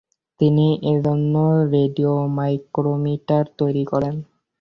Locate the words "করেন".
3.85-4.15